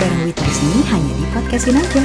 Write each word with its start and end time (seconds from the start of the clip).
bareng 0.00 0.32
Wita 0.32 0.40
di 0.40 0.54
sini 0.56 0.78
hanya 0.88 1.12
di 1.12 1.24
podcastin 1.28 1.76
aja. 1.76 2.02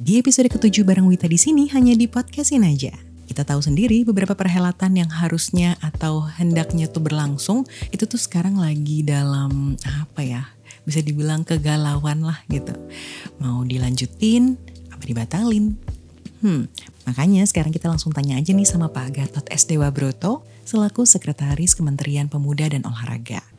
Di 0.00 0.12
episode 0.24 0.48
ketujuh 0.48 0.88
bareng 0.88 1.04
Wita 1.04 1.28
di 1.28 1.36
sini 1.36 1.68
hanya 1.68 1.92
di 1.92 2.08
podcastin 2.08 2.64
aja. 2.64 2.96
Kita 3.28 3.44
tahu 3.44 3.60
sendiri 3.60 4.00
beberapa 4.08 4.32
perhelatan 4.32 4.96
yang 4.96 5.12
harusnya 5.12 5.76
atau 5.84 6.24
hendaknya 6.24 6.88
tuh 6.88 7.04
berlangsung 7.04 7.68
itu 7.92 8.08
tuh 8.08 8.16
sekarang 8.16 8.56
lagi 8.56 9.04
dalam 9.04 9.76
apa 9.84 10.24
ya 10.24 10.48
bisa 10.88 11.04
dibilang 11.04 11.44
kegalauan 11.44 12.24
lah 12.24 12.40
gitu. 12.48 12.72
Mau 13.36 13.60
dilanjutin 13.60 14.56
apa 14.88 15.04
dibatalin? 15.04 15.76
Hmm, 16.40 16.72
makanya 17.04 17.44
sekarang 17.44 17.76
kita 17.76 17.92
langsung 17.92 18.16
tanya 18.16 18.40
aja 18.40 18.56
nih 18.56 18.64
sama 18.64 18.88
Pak 18.88 19.12
Gatot 19.12 19.44
S. 19.52 19.68
Dewa 19.68 19.92
Broto 19.92 20.40
selaku 20.64 21.04
Sekretaris 21.04 21.76
Kementerian 21.76 22.32
Pemuda 22.32 22.64
dan 22.64 22.80
Olahraga. 22.88 23.55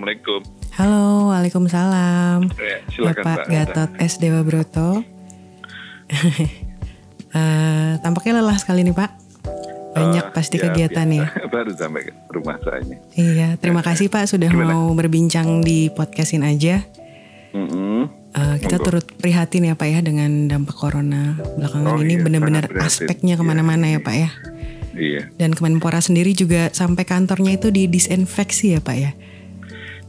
Assalamualaikum. 0.00 0.40
Halo, 0.80 1.04
Waalaikumsalam. 1.28 2.38
Ya, 2.56 2.76
silakan 2.88 3.20
Bapak 3.20 3.36
Pak. 3.36 3.52
Gatot 3.52 3.90
S. 4.00 4.16
Dewa 4.16 4.40
Broto. 4.40 4.88
Eh, 7.30 7.92
tampaknya 8.00 8.40
lelah 8.40 8.56
sekali 8.56 8.80
nih 8.82 8.90
Pak. 8.90 9.10
Banyak 9.92 10.24
Ah, 10.24 10.32
pasti 10.32 10.56
ya, 10.56 10.66
kegiatan 10.66 11.04
ya. 11.06 11.28
Baru 11.52 11.70
sampai 11.70 12.08
ke 12.08 12.12
rumah 12.26 12.56
saya. 12.58 12.82
Iya, 13.12 13.54
terima 13.54 13.84
kasih 13.84 14.08
Pak 14.08 14.24
sudah 14.26 14.48
Gimana? 14.48 14.72
mau 14.72 14.90
berbincang 14.90 15.60
di 15.60 15.92
podcastin 15.92 16.42
aja. 16.42 16.80
Mm-mm. 17.52 18.08
Eh, 18.32 18.56
kita 18.58 18.80
Monggo. 18.80 18.86
turut 18.88 19.06
prihatin 19.14 19.62
ya 19.62 19.76
Pak 19.76 19.86
ya 19.86 20.00
dengan 20.00 20.48
dampak 20.48 20.74
corona 20.74 21.36
belakangan 21.54 21.86
Oh 21.86 22.00
ini 22.00 22.16
iya, 22.16 22.24
benar-benar 22.24 22.64
aspeknya 22.80 23.36
Iya. 23.36 23.38
ke 23.38 23.44
mana-mana 23.44 23.84
ya 23.86 24.00
Pak 24.00 24.14
ya. 24.16 24.30
Iya, 24.90 25.22
Dan 25.36 25.54
Kemenpora 25.54 26.00
sendiri 26.00 26.32
juga 26.32 26.72
sampai 26.72 27.04
kantornya 27.04 27.54
itu 27.54 27.70
didisinfeksi 27.70 28.74
ya 28.74 28.82
Pak 28.82 28.96
ya. 28.96 29.12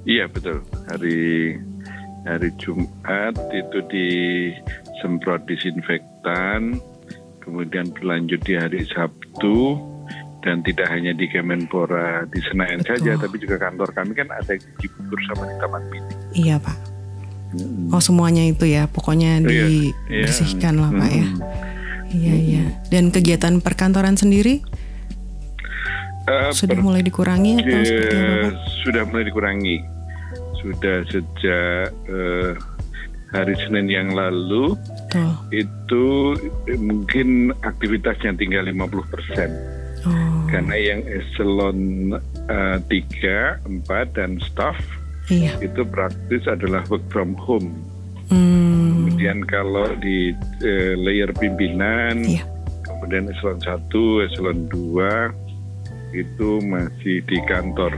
Iya 0.05 0.25
betul. 0.29 0.61
Hari 0.89 1.55
hari 2.25 2.49
Jumat 2.61 3.33
itu 3.49 3.79
disemprot 3.89 5.41
disinfektan, 5.49 6.77
kemudian 7.41 7.89
berlanjut 7.97 8.41
di 8.45 8.53
hari 8.53 8.85
Sabtu 8.89 9.77
dan 10.41 10.65
tidak 10.65 10.89
hanya 10.89 11.13
di 11.13 11.29
Kemenpora 11.29 12.25
di 12.29 12.41
Senayan 12.49 12.81
Betul. 12.81 12.97
saja, 12.97 13.11
tapi 13.21 13.35
juga 13.37 13.55
kantor 13.61 13.89
kami 13.93 14.11
kan 14.17 14.27
ada 14.33 14.57
di 14.57 14.87
Bubur 14.97 15.19
sama 15.29 15.45
di 15.45 15.55
Taman 15.61 15.83
Mini. 15.93 16.13
Iya 16.33 16.57
Pak. 16.57 16.77
Oh 17.91 17.99
semuanya 17.99 18.47
itu 18.47 18.63
ya, 18.63 18.87
pokoknya 18.87 19.43
Iya, 19.43 19.91
dibersihkan 20.07 20.79
lah 20.81 20.89
Pak 20.89 21.09
ya. 21.11 21.27
Mm-mm. 21.27 21.69
Iya 22.11 22.35
iya. 22.35 22.63
Dan 22.91 23.11
kegiatan 23.11 23.59
perkantoran 23.63 24.19
sendiri 24.19 24.63
Eh, 26.23 26.51
sudah 26.51 26.75
per- 26.75 26.83
mulai 26.83 27.01
dikurangi 27.01 27.51
atau 27.57 27.71
Eh, 27.71 27.83
seperti 27.83 28.15
apa 28.15 28.49
sudah 28.79 29.03
mulai 29.05 29.25
dikurangi. 29.25 29.77
Sudah 30.55 30.97
sejak 31.07 31.87
eh, 32.05 32.51
hari 33.31 33.55
Senin 33.57 33.87
yang 33.87 34.09
lalu 34.11 34.77
itu 35.49 36.35
mungkin 36.77 37.27
aktivitasnya 37.61 38.35
tinggal 38.35 38.65
50% 38.65 39.49
Oh, 40.01 40.09
karena 40.47 40.73
yang 40.75 41.01
eselon 41.05 42.09
eh, 42.47 42.77
3, 42.81 43.61
4 43.85 43.85
dan 44.11 44.41
staff 44.41 44.73
iya. 45.27 45.53
itu 45.57 45.81
praktis 45.83 46.41
adalah 46.45 46.81
work 46.87 47.05
from 47.07 47.33
home. 47.35 47.69
Hmm, 48.27 49.05
Kemudian 49.07 49.43
kalau 49.43 49.85
di 49.97 50.33
eh, 50.59 50.93
layer 50.95 51.29
pimpinan, 51.31 52.17
Iya. 52.21 52.45
kemudian 52.81 53.29
eselon 53.29 53.61
1, 53.61 53.93
eselon 54.25 54.59
2 54.67 55.29
itu 56.11 56.49
masih 56.63 57.23
di 57.25 57.37
kantor. 57.47 57.95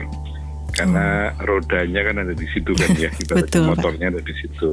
Karena 0.73 1.30
rodanya 1.45 2.02
kan 2.02 2.16
ada 2.25 2.33
di 2.33 2.47
situ 2.50 2.73
kan 2.73 2.89
ya, 2.97 3.09
Oh. 3.33 3.38
Betul, 3.38 3.61
Pak. 3.61 3.69
motornya 3.78 4.08
ada 4.09 4.22
di 4.22 4.33
situ. 4.42 4.69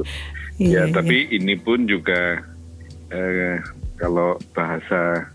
iya, 0.57 0.85
ya, 0.89 0.93
tapi 0.93 1.29
ini 1.29 1.57
pun 1.57 1.85
juga 1.85 2.41
eh, 3.13 3.61
kalau 4.01 4.37
bahasa 4.57 5.29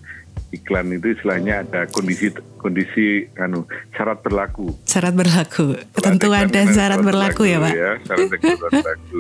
iklan 0.49 0.89
itu 0.91 1.11
istilahnya 1.11 1.61
ada 1.61 1.85
kondisi 1.87 2.31
kondisi 2.57 3.07
anu 3.37 3.65
syarat 3.93 4.21
berlaku. 4.21 4.71
Syarat 4.85 5.13
berlaku, 5.13 5.75
Kalau 5.75 5.93
ketentuan 5.93 6.45
ada 6.45 6.53
dan 6.53 6.67
syarat 6.71 7.01
berlaku 7.01 7.43
ya 7.45 7.59
Pak. 7.59 7.73
syarat 8.03 8.27
dan 8.27 8.39
ketentuan 8.39 8.71
berlaku. 8.73 9.19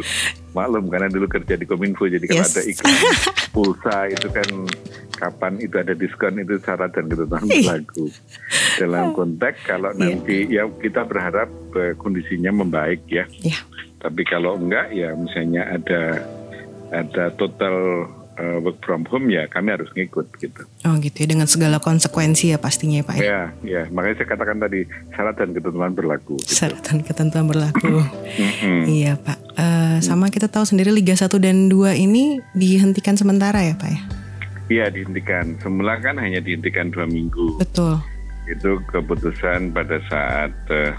Maklum 0.53 0.85
karena 0.87 1.09
dulu 1.09 1.27
kerja 1.27 1.55
di 1.55 1.65
Kominfo 1.65 2.05
jadi 2.07 2.25
kalau 2.25 2.41
Yes. 2.41 2.53
ada 2.53 2.63
iklan 2.65 2.95
pulsa 3.55 3.97
itu 4.07 4.29
kan 4.31 4.49
kapan 5.13 5.53
itu 5.59 5.75
ada 5.75 5.93
diskon 5.93 6.35
itu 6.37 6.55
syarat 6.59 6.91
dan 6.91 7.05
ketentuan 7.07 7.45
Ih. 7.47 7.61
berlaku. 7.63 8.05
Dalam 8.77 9.07
konteks 9.13 9.59
kalau 9.65 9.91
Iya. 9.91 10.01
nanti 10.01 10.37
ya 10.49 10.63
kita 10.71 11.03
berharap 11.03 11.49
eh, 11.75 11.93
kondisinya 11.95 12.55
membaik 12.55 13.05
ya. 13.07 13.27
Iya. 13.37 13.59
Tapi 13.97 14.23
kalau 14.23 14.57
enggak 14.57 14.91
ya 14.91 15.13
misalnya 15.13 15.67
ada 15.69 16.03
ada 16.89 17.25
total 17.33 18.07
eh, 18.37 18.59
work 18.61 18.79
from 18.85 19.05
home 19.09 19.29
ya 19.33 19.49
kami 19.49 19.73
harus 19.73 19.89
ngikut 19.93 20.29
gitu. 20.39 20.63
Oh 20.85 20.95
gitu 21.01 21.17
ya, 21.25 21.27
dengan 21.27 21.49
segala 21.49 21.81
konsekuensi 21.81 22.53
ya 22.53 22.59
pastinya 22.61 23.01
ya 23.01 23.05
Pak 23.05 23.15
ya. 23.17 23.23
Ya, 23.25 23.41
ya 23.65 23.83
makanya 23.91 24.23
saya 24.23 24.29
katakan 24.33 24.59
tadi 24.63 24.81
syarat 25.13 25.35
dan 25.41 25.51
ketentuan 25.57 25.93
berlaku. 25.97 26.37
Gitu. 26.41 26.53
Syarat 26.53 26.81
dan 26.85 26.99
ketentuan 27.03 27.45
berlaku. 27.49 27.95
Iya 28.87 29.17
Pak. 29.19 29.39
Eh, 29.57 29.99
sama 30.05 30.29
kita 30.29 30.47
tahu 30.53 30.69
sendiri 30.69 30.93
Liga 30.93 31.17
1 31.17 31.33
dan 31.41 31.69
2 31.73 31.97
ini 31.97 32.39
dihentikan 32.53 33.17
sementara 33.17 33.63
ya 33.65 33.75
Pak 33.75 33.91
ya. 33.91 34.01
Iya 34.67 34.87
dihentikan. 34.91 35.57
Semula 35.63 35.99
kan 36.03 36.19
hanya 36.19 36.43
dihentikan 36.43 36.91
dua 36.91 37.07
minggu. 37.07 37.63
Betul. 37.63 38.03
Itu 38.51 38.83
keputusan 38.91 39.71
pada 39.71 40.03
saat 40.11 40.53
eh, 40.71 40.93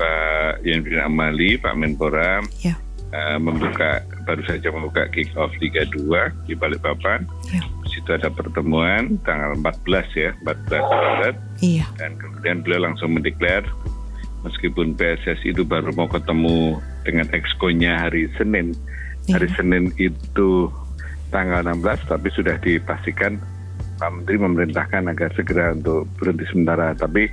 Pak 0.00 0.64
Yanfrin 0.64 1.04
Amali, 1.04 1.60
Pak 1.60 1.74
Menpora 1.76 2.40
Ya. 2.64 2.80
Eh, 3.14 3.38
membuka 3.38 4.02
baru 4.26 4.42
saja 4.50 4.74
membuka 4.74 5.06
kick 5.14 5.30
off 5.38 5.54
Liga 5.62 5.86
2 5.86 6.50
di 6.50 6.58
Balikpapan. 6.58 7.22
Ya. 7.54 7.62
Di 7.62 7.88
situ 7.94 8.10
ada 8.10 8.26
pertemuan 8.26 9.14
tanggal 9.22 9.54
14 9.62 10.10
ya, 10.18 10.30
14 10.42 10.82
Maret 10.82 11.36
Iya. 11.62 11.86
dan 11.94 12.18
kemudian 12.18 12.66
beliau 12.66 12.90
langsung 12.90 13.14
mendeklar 13.14 13.62
meskipun 14.42 14.92
PSSI 14.98 15.54
itu 15.54 15.62
baru 15.64 15.94
mau 15.96 16.10
ketemu 16.10 16.76
dengan 17.06 17.30
exco-nya 17.30 18.02
hari 18.02 18.26
Senin. 18.34 18.74
Iya. 19.30 19.38
Hari 19.40 19.48
Senin 19.56 19.84
itu 19.96 20.68
tanggal 21.30 21.62
16 21.64 22.10
tapi 22.10 22.28
sudah 22.34 22.58
dipastikan 22.60 23.38
Pak 23.94 24.10
Menteri 24.10 24.36
memerintahkan 24.42 25.06
agar 25.06 25.30
segera 25.38 25.70
untuk 25.70 26.04
berhenti 26.18 26.44
sementara. 26.50 26.92
Tapi 26.98 27.30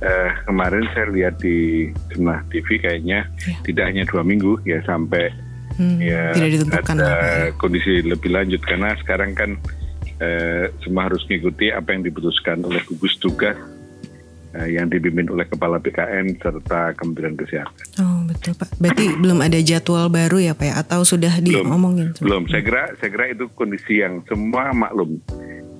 eh, 0.00 0.30
kemarin 0.42 0.84
saya 0.90 1.06
lihat 1.08 1.38
di 1.38 1.88
jumlah 2.08 2.40
TV 2.48 2.78
kayaknya 2.78 3.28
Iya. 3.38 3.56
tidak 3.62 3.84
hanya 3.86 4.04
dua 4.04 4.22
minggu 4.22 4.60
ya 4.62 4.80
sampai 4.82 5.28
Hmm, 5.72 5.96
ya 5.96 6.34
tidak 6.34 6.50
ditentukan 6.52 6.96
ada 6.98 7.08
ya. 7.08 7.56
kondisi 7.56 8.02
lebih 8.02 8.28
lanjut 8.28 8.60
karena 8.60 8.92
sekarang 8.98 9.32
kan 9.32 9.50
eh, 10.18 10.68
semua 10.78 11.06
harus 11.06 11.24
mengikuti 11.24 11.68
apa 11.68 11.88
yang 11.90 12.02
diputuskan 12.02 12.60
oleh 12.60 12.84
gugus 12.84 13.16
tugas 13.16 13.56
eh, 14.52 14.68
yang 14.70 14.86
dipimpin 14.86 15.24
oleh 15.26 15.46
kepala 15.46 15.78
BKN 15.78 16.36
serta 16.36 16.92
Kementerian 16.92 17.32
Kesehatan. 17.32 17.86
Oh 17.96 18.20
betul 18.24 18.52
Pak. 18.52 18.76
Berarti 18.76 19.08
belum 19.14 19.40
ada 19.40 19.56
jadwal 19.58 20.10
baru 20.10 20.38
ya 20.42 20.52
Pak 20.52 20.66
ya? 20.66 20.74
Atau 20.76 21.00
sudah 21.02 21.32
Belum. 21.38 21.64
diomongin? 21.64 22.08
Belum, 22.18 22.44
saya 22.44 22.60
kira 22.60 22.82
saya 22.94 23.08
kira 23.08 23.24
itu 23.30 23.48
kondisi 23.50 24.00
yang 24.00 24.20
semua 24.26 24.74
maklum. 24.74 25.16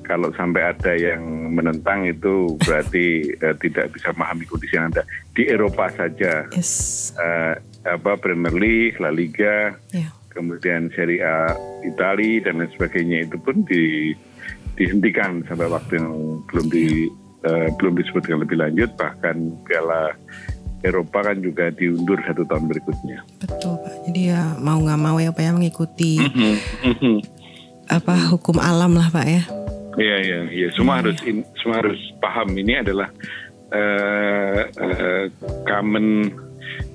Kalau 0.02 0.32
sampai 0.32 0.62
ada 0.68 0.92
yang 0.92 1.22
menentang 1.50 2.02
itu 2.04 2.56
berarti 2.58 3.06
eh, 3.44 3.56
tidak 3.58 3.92
bisa 3.92 4.10
memahami 4.10 4.44
kondisi 4.44 4.74
yang 4.74 4.90
ada 4.90 5.02
di 5.30 5.46
Eropa 5.46 5.86
saja. 5.90 6.46
Yes. 6.50 7.12
Eh, 7.14 7.54
apa 7.80 8.14
Premier 8.14 8.52
League, 8.52 9.00
La 9.00 9.08
Liga, 9.08 9.72
Ya. 9.90 10.12
kemudian 10.30 10.92
Serie 10.92 11.20
A 11.20 11.52
Itali 11.80 12.38
dan 12.38 12.60
lain 12.60 12.68
sebagainya 12.70 13.24
itu 13.24 13.40
pun 13.40 13.64
di, 13.64 14.12
dihentikan 14.74 15.40
sampai 15.44 15.66
waktu 15.66 15.96
yang 15.96 16.12
belum 16.46 16.66
di 16.68 17.08
eh, 17.40 17.68
belum 17.74 17.96
disebutkan 17.96 18.40
lebih 18.40 18.60
lanjut 18.60 18.92
bahkan 18.94 19.32
Piala 19.64 20.12
Eropa 20.80 21.20
kan 21.22 21.40
juga 21.40 21.68
diundur 21.70 22.16
satu 22.20 22.44
tahun 22.44 22.64
berikutnya. 22.66 23.20
Betul 23.38 23.76
Pak. 23.78 23.94
Jadi 24.08 24.20
ya 24.28 24.56
mau 24.56 24.76
nggak 24.76 24.96
mau 24.98 25.16
ya 25.16 25.28
Pak 25.28 25.40
ya 25.40 25.52
mengikuti 25.52 26.20
Mhm. 26.20 27.16
apa 27.88 28.14
hukum 28.30 28.56
alam 28.56 28.92
lah 28.92 29.08
Pak 29.08 29.26
ya. 29.26 29.42
Iya 29.92 30.16
iya 30.20 30.38
iya 30.46 30.68
semua 30.70 30.98
harus 30.98 31.18
in- 31.22 31.46
semua 31.56 31.80
harus 31.80 31.98
paham 32.18 32.52
ini 32.52 32.76
adalah 32.76 33.10
eh, 33.70 34.60
eh, 34.68 35.24
common 35.64 36.30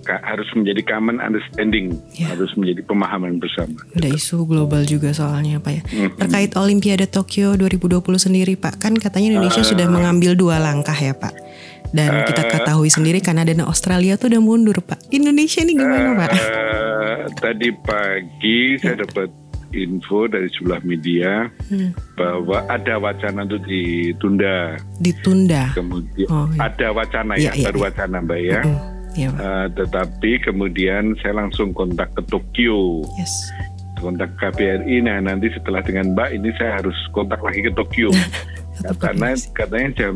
ka- 0.01 0.21
harus 0.21 0.47
menjadi 0.53 0.81
common 0.85 1.17
understanding 1.17 1.95
Ya. 2.13 2.31
harus 2.31 2.51
menjadi 2.53 2.83
pemahaman 2.83 3.39
bersama. 3.39 3.79
Ada 3.91 4.09
isu 4.09 4.43
global 4.43 4.83
juga 4.83 5.11
soalnya 5.11 5.57
Pak 5.57 5.71
ya. 5.71 5.83
Mhm. 5.83 6.09
Terkait 6.17 6.51
Olimpiade 6.53 7.07
Tokyo 7.07 7.55
2020 7.55 8.15
sendiri 8.17 8.55
Pak, 8.55 8.79
kan 8.79 8.93
katanya 8.93 9.35
Indonesia 9.35 9.63
Ah. 9.63 9.67
sudah 9.67 9.87
mengambil 9.87 10.35
dua 10.35 10.59
langkah 10.59 10.95
ya 10.95 11.11
Pak. 11.11 11.33
Dan 11.89 12.27
kita 12.27 12.43
ketahui 12.45 12.91
sendiri 12.91 13.23
Kanada 13.23 13.49
dan 13.49 13.63
Australia 13.63 14.19
tuh 14.19 14.27
udah 14.27 14.41
mundur 14.41 14.75
Pak. 14.79 14.99
Indonesia 15.09 15.63
ini 15.63 15.73
gimana 15.73 16.11
Pak? 16.17 16.29
Eh, 16.33 17.17
tadi 17.33 17.71
pagi 17.71 18.75
saya 18.75 18.99
dapat 18.99 19.31
info 19.75 20.25
dari 20.25 20.47
sebelah 20.49 20.79
media 20.81 21.51
Hmm, 21.67 21.91
bahwa 22.15 22.63
ada 22.67 22.95
wacana 22.95 23.43
untuk 23.43 23.67
ditunda. 23.67 24.79
ditunda. 24.99 25.73
Kemudian 25.75 26.27
Oh, 26.29 26.47
iya. 26.49 26.71
ada 26.71 26.87
wacana 26.91 27.33
ya, 27.35 27.51
iya, 27.51 27.67
baru 27.67 27.77
iya. 27.77 27.85
wacana 27.91 28.17
mbak 28.21 28.39
ya. 28.39 28.61
Mm, 28.63 28.77
Pak. 29.15 29.39
Uh, 29.39 29.67
tetapi 29.73 30.31
kemudian 30.43 31.03
saya 31.19 31.39
langsung 31.39 31.71
kontak 31.71 32.11
ke 32.11 32.21
Tokyo, 32.27 32.99
Yes. 33.15 33.31
kontak 33.95 34.35
KBRI. 34.35 34.99
Nah 35.01 35.23
nanti 35.23 35.47
setelah 35.49 35.79
dengan 35.79 36.11
Mbak 36.11 36.29
ini 36.35 36.51
saya 36.59 36.83
harus 36.83 36.95
kontak 37.11 37.39
lagi 37.39 37.63
ke 37.63 37.71
Tokyo. 37.71 38.11
Tetap 38.75 38.99
karena 38.99 39.31
katanya 39.55 39.89
jam 39.95 40.15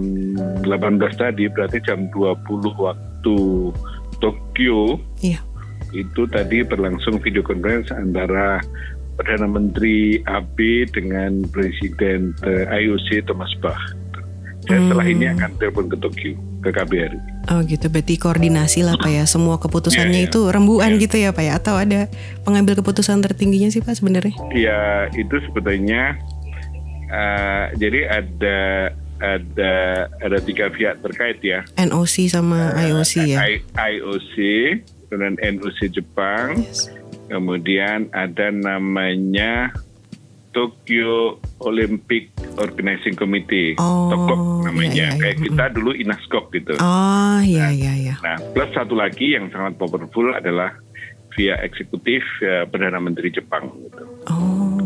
18 0.67 1.15
tadi 1.15 1.47
berarti 1.47 1.79
jam 1.79 2.11
20 2.11 2.75
waktu 2.75 3.37
Tokyo 4.19 4.99
Iya. 5.23 5.39
itu 5.89 6.27
tadi 6.27 6.61
berlangsung 6.61 7.23
video 7.23 7.39
conference 7.39 7.87
antara 7.89 8.59
Perdana 9.19 9.45
Menteri 9.45 9.97
AB 10.23 10.55
dengan 10.89 11.43
Presiden 11.45 12.31
eh, 12.41 12.63
IOC 12.65 13.27
Thomas 13.27 13.51
Bach. 13.59 13.75
Dan 14.63 14.85
setelah 14.85 15.03
Hmm. 15.03 15.13
ini 15.13 15.25
akan 15.27 15.49
telepon 15.57 15.85
ke 15.85 15.97
Tokyo 15.97 16.31
ke 16.59 16.69
KBRI. 16.69 17.19
Oh 17.47 17.59
gitu, 17.61 17.87
berarti 17.87 18.15
koordinasi 18.15 18.79
lah 18.81 18.95
Pak 18.95 19.09
ya. 19.09 19.23
Semua 19.25 19.57
keputusannya 19.57 20.13
Iya, 20.13 20.23
iya. 20.23 20.29
itu 20.29 20.41
rembuan 20.45 20.93
Iya. 20.93 21.01
gitu 21.01 21.15
ya 21.17 21.29
Pak 21.31 21.41
ya? 21.41 21.53
Atau 21.53 21.75
ada 21.75 22.05
pengambil 22.41 22.75
keputusan 22.75 23.19
tertingginya 23.19 23.67
sih 23.67 23.79
Pak 23.79 23.97
sebenarnya? 23.97 24.35
Ya 24.51 24.79
itu 25.11 25.35
sebetulnya 25.41 26.15
eh, 27.09 27.65
jadi 27.75 27.99
ada 28.07 28.59
ada 29.19 29.73
ada 30.15 30.37
tiga 30.39 30.69
pihak 30.69 31.01
terkait 31.01 31.41
ya. 31.41 31.65
NOC 31.75 32.29
sama 32.29 32.71
IOC 32.77 33.13
ya? 33.27 33.37
I- 33.41 33.65
IOC 33.75 34.35
dan 35.09 35.33
NOC 35.35 35.89
Jepang. 35.89 36.55
Yes. 36.55 36.87
Kemudian 37.29 38.09
ada 38.09 38.49
namanya 38.49 39.69
Tokyo 40.49 41.37
Olympic 41.61 42.27
Organizing 42.57 43.13
Committee, 43.13 43.77
Oh, 43.77 44.09
TOKOK 44.09 44.33
iya, 44.33 44.49
iya, 44.49 44.65
namanya. 44.65 44.91
iya. 44.91 45.09
Kayak 45.15 45.37
kita 45.39 45.65
dulu 45.71 45.91
INASKOK 45.93 46.45
gitu. 46.51 46.73
Oh 46.75 47.39
iya 47.39 47.69
iya 47.69 47.93
iya. 47.95 48.15
Nah, 48.19 48.41
plus 48.51 48.73
satu 48.73 48.97
lagi 48.97 49.37
yang 49.37 49.47
sangat 49.47 49.77
powerful 49.77 50.33
adalah 50.33 50.73
via 51.31 51.55
eksekutif 51.61 52.19
ya, 52.41 52.65
Perdana 52.65 52.97
Menteri 52.97 53.29
Jepang 53.29 53.69
gitu. 53.79 54.03
Oh 54.25 54.81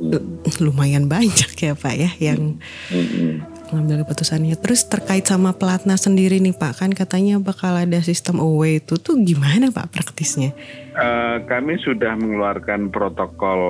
l- 0.00 0.24
lumayan 0.62 1.10
banyak 1.10 1.50
ya 1.52 1.74
Pak 1.74 1.94
ya 1.94 2.10
yang 2.22 2.56
Mm-mm. 2.88 3.42
Mengambil 3.72 4.02
keputusannya. 4.02 4.54
Terus 4.54 4.84
terkait 4.84 5.22
sama 5.22 5.50
pelatnas 5.50 6.04
sendiri 6.04 6.38
nih 6.38 6.52
Pak, 6.52 6.82
kan 6.82 6.90
katanya 6.90 7.38
bakal 7.38 7.74
ada 7.74 7.98
sistem 8.00 8.38
away 8.38 8.78
itu 8.78 8.96
tuh 8.96 9.16
gimana 9.18 9.70
Pak 9.70 9.90
praktisnya? 9.90 10.50
Eh, 10.90 11.36
kami 11.46 11.78
sudah 11.80 12.14
mengeluarkan 12.14 12.90
protokol 12.90 13.60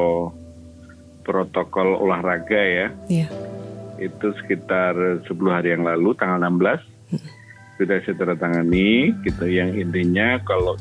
protokol 1.20 1.94
olahraga 1.97 2.58
ya. 2.58 2.88
Iya. 3.06 3.29
itu 4.00 4.32
sekitar 4.41 4.97
10 5.29 5.29
hari 5.52 5.76
yang 5.76 5.85
lalu 5.85 6.17
tanggal 6.17 6.41
16 6.41 6.81
sudah 7.76 8.00
saya 8.00 8.17
tanda 8.17 8.32
tangani 8.32 9.12
gitu 9.20 9.44
yang 9.44 9.76
intinya 9.76 10.41
kalau 10.41 10.73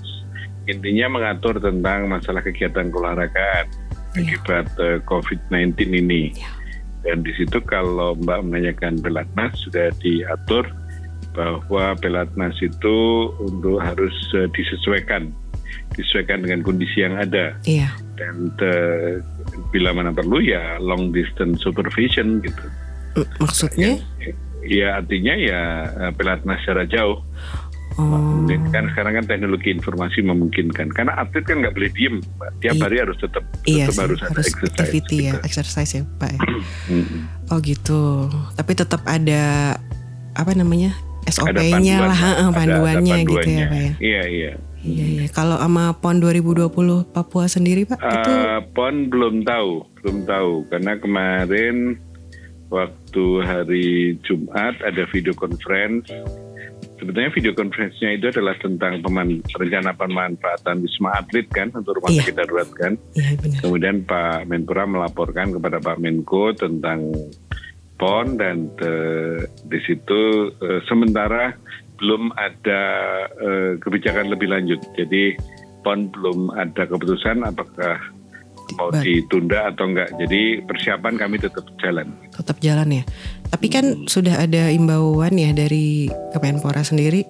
intinya 0.64 1.12
mengatur 1.12 1.60
tentang 1.60 2.08
masalah 2.08 2.40
kegiatan 2.40 2.88
keolahragaan 2.88 3.68
Iya. 4.16 4.40
akibat 4.40 4.72
eh, 4.80 5.04
COVID-19 5.04 5.76
ini 6.00 6.32
Iya. 6.32 6.48
Dan 7.10 7.26
di 7.26 7.34
situ 7.34 7.58
kalau 7.66 8.14
Mbak 8.22 8.40
menanyakan 8.46 9.02
pelatnas 9.02 9.58
sudah 9.66 9.90
diatur 9.98 10.70
bahwa 11.34 11.98
pelatnas 11.98 12.54
itu 12.62 12.98
untuk 13.42 13.82
harus 13.82 14.14
eh, 14.38 14.46
disesuaikan 14.54 15.34
disesuaikan 15.98 16.46
dengan 16.46 16.62
kondisi 16.62 17.02
yang 17.02 17.18
ada 17.18 17.58
Iya. 17.66 17.90
dan 18.14 18.54
eh, 18.62 19.26
bila 19.74 19.90
mana 19.98 20.14
perlu 20.14 20.38
ya 20.38 20.78
long 20.78 21.10
distance 21.10 21.66
supervision 21.66 22.46
gitu 22.46 22.66
Maksudnya? 23.42 23.98
Ya 24.62 25.02
artinya 25.02 25.34
ya 25.34 25.62
eh, 25.88 26.12
pelatnas 26.14 26.62
secara 26.62 26.86
jauh. 26.86 27.24
Oh. 28.00 28.48
Kan 28.72 28.88
sekarang 28.90 29.14
kan 29.14 29.26
teknologi 29.28 29.70
informasi 29.70 30.24
memungkinkan. 30.24 30.88
Karena 30.90 31.14
atlet 31.16 31.44
kan 31.44 31.60
nggak 31.60 31.76
boleh 31.76 31.92
diem, 31.92 32.16
Mbak. 32.18 32.52
tiap 32.60 32.74
Iya. 32.74 32.82
hari 32.82 32.96
harus 32.98 33.18
tetap 33.18 33.44
Iya 33.64 33.86
tetap 33.86 33.94
sih, 33.94 34.02
harus 34.02 34.20
harus, 34.20 34.32
ada 34.32 34.40
exercise. 34.40 34.72
activity 34.72 35.18
ya, 35.20 35.34
gitu. 35.34 35.40
exercise 35.44 35.92
ya 35.92 36.04
Pak. 36.16 36.32
ya. 36.32 36.40
Oh 37.52 37.58
gitu. 37.60 38.02
Tapi 38.54 38.72
tetap 38.74 39.02
ada 39.04 39.76
apa 40.32 40.52
namanya 40.54 40.94
SOP-nya 41.26 41.52
lah, 41.52 41.60
panduannya, 41.74 41.96
heeh, 42.16 42.16
ada- 42.32 42.46
ada 42.46 42.56
panduannya 42.56 43.18
gitu 43.22 43.50
ya. 43.50 43.68
Pak 43.68 43.76
ya. 43.76 43.92
Iya 44.00 44.24
iya. 44.26 44.52
Iya 44.80 45.06
iya. 45.06 45.26
Kalau 45.28 45.58
sama 45.58 45.92
PON 45.94 46.18
2020 46.18 46.72
Papua 47.06 47.46
sendiri 47.46 47.84
Pak 47.84 48.00
itu 48.00 48.32
Eh, 48.32 48.60
PON 48.72 48.96
belum 49.08 49.44
tahu, 49.44 49.72
belum 50.00 50.18
tahu 50.24 50.52
karena 50.70 50.96
kemarin 50.96 52.00
waktu 52.68 53.26
hari 53.42 53.88
Jumat 54.22 54.78
ada 54.80 55.04
video 55.08 55.34
conference. 55.34 56.08
Sebetulnya 57.00 57.32
video 57.32 57.56
conference-nya 57.56 58.20
itu 58.20 58.28
adalah 58.28 58.60
tentang 58.60 59.00
peman, 59.00 59.40
rencana 59.56 59.96
pemanfaatan 59.96 60.84
wisma 60.84 61.16
atlet 61.16 61.48
kan 61.48 61.72
untuk 61.72 61.96
rumah 61.96 62.12
Iya. 62.12 62.28
sakit 62.28 62.36
darurat 62.36 62.70
kan. 62.76 62.94
Iya 63.16 63.40
benar. 63.40 63.60
Kemudian 63.64 63.96
Pak 64.04 64.46
Menpora 64.46 64.84
melaporkan 64.84 65.56
kepada 65.56 65.80
Pak 65.80 65.98
Menko 65.98 66.52
tentang 66.52 67.16
PON 67.96 68.36
dan 68.36 68.68
eh, 68.80 69.44
di 69.64 69.80
situ 69.84 70.22
eh, 70.60 70.80
sementara 70.88 71.56
belum 72.00 72.32
ada 72.36 72.82
eh, 73.28 73.72
kebijakan 73.80 74.32
lebih 74.32 74.52
lanjut. 74.52 74.80
Jadi 74.96 75.36
PON 75.84 76.12
belum 76.12 76.52
ada 76.52 76.84
keputusan 76.84 77.44
apakah 77.44 77.96
mau 78.78 78.94
Baik. 78.94 79.04
ditunda 79.26 79.74
atau 79.74 79.90
enggak. 79.90 80.14
Jadi 80.16 80.62
persiapan 80.62 81.16
kami 81.18 81.42
tetap 81.42 81.66
jalan. 81.82 82.08
Tetap 82.30 82.58
jalan 82.62 83.02
ya. 83.02 83.04
Tapi 83.50 83.68
kan 83.68 83.86
sudah 84.06 84.46
ada 84.46 84.70
imbauan 84.70 85.34
ya 85.34 85.50
dari 85.52 86.06
Kemenpora 86.32 86.86
sendiri 86.86 87.26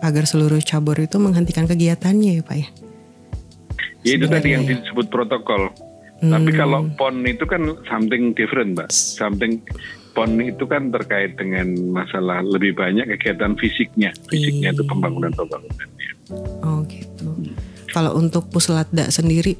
agar 0.00 0.24
seluruh 0.24 0.62
cabur 0.62 0.96
itu 0.96 1.20
menghentikan 1.20 1.68
kegiatannya 1.68 2.40
ya 2.40 2.42
Pak 2.42 2.56
ya. 2.56 2.68
Ya 4.06 4.12
itu 4.16 4.26
tadi 4.26 4.54
yang 4.54 4.62
Sebenarnya. 4.64 4.84
disebut 4.86 5.06
protokol. 5.10 5.62
Hmm. 6.18 6.34
Tapi 6.34 6.50
kalau 6.50 6.82
PON 6.98 7.22
itu 7.26 7.46
kan 7.46 7.62
something 7.86 8.34
different, 8.34 8.74
Mbak. 8.74 8.90
Something 8.90 9.62
PON 10.14 10.38
itu 10.42 10.66
kan 10.66 10.90
terkait 10.90 11.38
dengan 11.38 11.70
masalah 11.94 12.42
lebih 12.42 12.74
banyak 12.74 13.06
kegiatan 13.14 13.54
fisiknya. 13.54 14.10
Fisiknya 14.26 14.74
itu 14.74 14.82
Iya. 14.82 14.90
pembangunan-pembangunan. 14.90 15.88
Oh 16.62 16.82
gitu. 16.90 17.26
Kalau 17.88 18.18
untuk 18.18 18.50
Puslatda 18.50 19.08
sendiri 19.08 19.54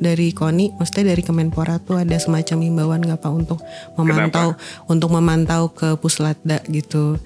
dari 0.00 0.32
KONI, 0.32 0.80
maksudnya 0.80 1.12
dari 1.12 1.22
Kemenpora 1.22 1.76
tuh 1.78 2.00
ada 2.00 2.16
semacam 2.16 2.58
himbauan 2.64 3.00
nggak 3.04 3.20
Pak 3.20 3.32
untuk 3.32 3.60
memantau 3.94 4.56
untuk 4.88 5.10
memantau 5.12 5.62
ke 5.70 5.94
Puslatda 6.00 6.64
gitu. 6.72 7.20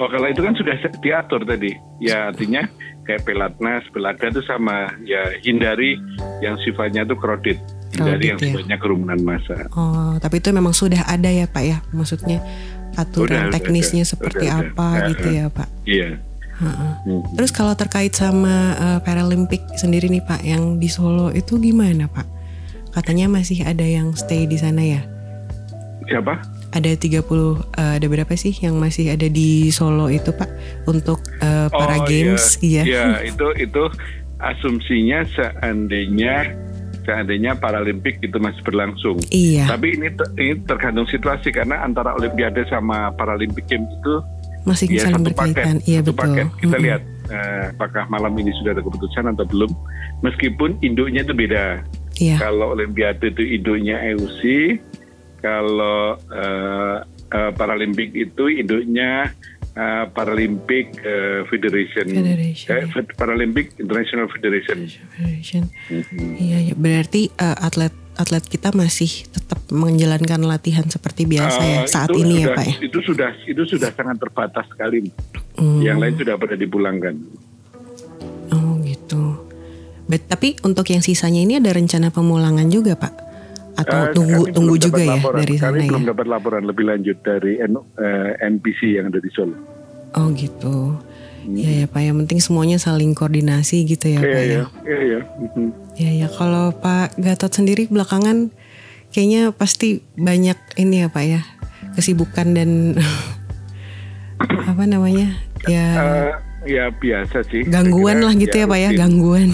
Oh 0.00 0.08
kalau 0.08 0.26
itu 0.26 0.40
kan 0.40 0.56
sudah 0.56 0.74
diatur 1.00 1.44
tadi. 1.44 1.76
Ya 2.00 2.32
artinya 2.32 2.66
kayak 3.06 3.22
pelatnas, 3.24 3.84
pelada 3.92 4.26
itu 4.32 4.42
sama. 4.48 4.96
Ya 5.04 5.38
hindari 5.44 6.00
yang 6.40 6.58
sifatnya 6.64 7.04
itu 7.04 7.14
crowded. 7.14 7.60
Hindari 7.90 7.96
Crowded, 7.96 8.28
yang 8.28 8.38
ya. 8.38 8.44
sifatnya 8.48 8.76
kerumunan 8.80 9.20
massa. 9.20 9.66
Oh, 9.74 10.14
tapi 10.22 10.38
itu 10.38 10.54
memang 10.54 10.72
sudah 10.72 11.04
ada 11.10 11.26
ya 11.26 11.50
Pak 11.50 11.64
ya, 11.66 11.82
maksudnya 11.90 12.38
aturan 12.94 13.28
Udah, 13.28 13.42
udah, 13.50 13.54
teknisnya 13.54 14.04
udah, 14.06 14.12
seperti 14.14 14.46
udah, 14.46 14.58
apa 14.62 14.86
udah. 14.88 15.08
gitu 15.12 15.28
ya 15.30 15.44
Pak. 15.50 15.68
Iya. 15.84 16.10
Hmm. 16.60 17.24
Terus 17.34 17.50
kalau 17.50 17.72
terkait 17.72 18.12
sama 18.12 18.76
eh, 18.76 18.98
Paralimpik 19.00 19.64
sendiri 19.80 20.12
nih 20.12 20.20
Pak, 20.20 20.44
yang 20.44 20.76
di 20.76 20.92
Solo 20.92 21.32
itu 21.32 21.56
gimana 21.56 22.04
Pak? 22.06 22.28
Katanya 22.92 23.32
masih 23.32 23.64
ada 23.64 23.86
yang 23.86 24.12
stay 24.12 24.44
di 24.44 24.60
sana 24.60 24.84
ya? 24.84 25.00
Siapa? 26.04 26.42
Ada 26.76 26.94
30 27.00 27.00
eh, 27.00 27.92
ada 27.96 28.06
berapa 28.06 28.32
sih 28.36 28.52
yang 28.60 28.76
masih 28.76 29.08
ada 29.08 29.26
di 29.26 29.72
Solo 29.72 30.12
itu 30.12 30.30
Pak 30.36 30.50
untuk 30.84 31.24
eh, 31.40 31.72
para 31.72 31.96
Oh, 32.02 32.06
games 32.06 32.60
iya. 32.60 32.82
iya. 32.84 33.04
Ya, 33.16 33.24
itu 33.24 33.46
itu 33.56 33.82
asumsinya 34.40 35.24
seandainya 35.32 36.52
seandainya 37.04 37.56
Paralimpik 37.56 38.20
itu 38.20 38.36
masih 38.36 38.60
berlangsung. 38.62 39.16
Iya. 39.32 39.64
Tapi 39.66 39.96
ini 39.96 40.12
ini 40.36 40.60
tergantung 40.68 41.08
situasi 41.08 41.50
karena 41.50 41.80
antara 41.80 42.12
Olimpiade 42.14 42.68
sama 42.68 43.10
Paralimpik 43.16 43.66
Games 43.66 43.88
itu 43.88 44.14
Masih 44.64 44.86
ya 44.92 45.08
saling 45.08 45.24
berkaitan. 45.24 45.80
iya 45.84 46.00
betul. 46.00 46.36
paket. 46.36 46.46
Kita 46.58 46.76
Mm-mm. 46.76 46.84
lihat 46.84 47.02
eh, 47.28 47.64
apakah 47.72 48.04
malam 48.08 48.32
ini 48.36 48.52
sudah 48.60 48.76
ada 48.76 48.82
keputusan 48.82 49.24
atau 49.30 49.44
belum. 49.44 49.70
Meskipun 50.20 50.76
induknya 50.80 51.24
itu 51.24 51.32
beda. 51.32 51.80
Iya. 52.20 52.36
Kalau 52.36 52.76
Olimpiade 52.76 53.32
itu 53.32 53.40
induknya 53.40 53.96
EUC, 54.04 54.42
kalau 55.40 56.20
eh, 56.28 56.96
eh, 57.32 57.50
Paralimpik 57.56 58.12
itu 58.12 58.52
induknya 58.52 59.32
eh, 59.72 60.04
Paralympic 60.12 61.00
eh, 61.00 61.40
Federation, 61.48 62.04
Federation, 62.04 62.68
Eh, 62.76 62.84
ya. 62.84 63.02
Paralympic 63.16 63.72
International 63.80 64.28
Federation. 64.28 64.84
Federation. 65.16 65.62
Mhm. 65.88 66.28
Iya, 66.36 66.58
iya. 66.68 66.74
berarti 66.76 67.32
eh, 67.32 67.56
atlet 67.58 67.94
atlet 68.20 68.44
kita 68.44 68.76
masih 68.76 69.24
tetap 69.32 69.59
menjalankan 69.70 70.40
latihan 70.42 70.84
seperti 70.84 71.24
biasa 71.24 71.60
ya 71.60 71.80
Eh, 71.80 71.86
saat 71.86 72.10
ini 72.12 72.42
ya 72.42 72.46
sudah- 72.46 72.56
Pak 72.56 72.64
ya. 72.64 72.74
Itu 72.82 72.98
sudah 73.00 73.30
itu 73.44 73.62
sudah 73.64 73.90
sangat 73.90 74.16
terbatas 74.18 74.66
sekali. 74.66 75.06
Hmm. 75.54 75.80
Yang 75.80 75.96
lain 75.98 76.14
sudah 76.16 76.34
pada 76.36 76.54
dipulangkan. 76.54 77.14
Oh 78.50 78.78
gitu. 78.80 79.46
Bet- 80.04 80.26
tapi 80.26 80.58
untuk 80.60 80.86
yang 80.86 81.00
sisanya 81.00 81.40
ini 81.40 81.54
ada 81.56 81.70
rencana 81.70 82.10
pemulangan 82.10 82.66
juga 82.66 82.94
Pak? 82.94 83.14
Atau 83.76 84.00
Eh, 84.02 84.12
tunggu 84.12 84.42
kami 84.44 84.52
tunggu 84.52 84.74
juga 84.76 85.00
ya 85.00 85.14
laporan. 85.14 85.38
dari 85.40 85.54
Kami 85.54 85.62
sana 85.62 85.78
ya? 85.78 85.88
belum 85.88 86.04
dapat 86.04 86.26
laporan 86.26 86.62
lebih 86.64 86.84
lanjut 86.84 87.16
dari 87.20 87.52
N- 87.58 87.86
eh, 87.96 88.30
NPC 88.42 88.80
yang 88.92 89.08
ada 89.08 89.18
di 89.18 89.30
Solo. 89.30 89.54
Oh 90.12 90.26
gitu. 90.30 90.98
Iya 91.42 91.70
ya 91.74 91.86
Pak, 91.86 92.02
yang 92.02 92.16
penting 92.20 92.36
semuanya 92.38 92.76
saling 92.76 93.16
koordinasi 93.16 93.88
gitu 93.88 94.10
ya 94.10 94.20
Iya, 94.20 94.28
Pak 94.28 94.28
ya. 94.28 94.44
iya, 94.44 94.60
iya, 94.84 94.98
iya. 95.00 95.20
Mhm. 95.40 95.66
Iya 95.96 96.10
ya, 96.18 96.28
kalau 96.28 96.68
Pak 96.74 97.16
Gatot 97.16 97.48
sendiri 97.50 97.86
belakangan 97.86 98.52
kayaknya 99.10 99.50
pasti 99.50 99.88
banyak 100.14 100.56
ini 100.76 101.02
ya 101.02 101.08
Pak 101.08 101.24
ya, 101.24 101.40
kesibukan 101.92 102.48
dan 102.52 102.70
apa 104.70 104.84
namanya 104.84 105.36
ya 105.62 105.86
Eh, 105.92 106.32
ya 106.66 106.88
biasa 106.90 107.44
sih. 107.44 107.64
gangguan 107.64 108.20
lah 108.20 108.32
gitu 108.32 108.54
ya 108.54 108.66
Pak 108.66 108.80
ya, 108.80 108.90
gangguan. 108.94 109.52